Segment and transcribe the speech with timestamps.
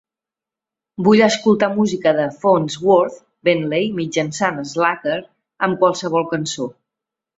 [1.07, 3.19] Vull escoltar música de Fonzworth
[3.49, 5.19] Bentley mitjançant Slacker
[5.69, 6.67] amb qualsevol cançó.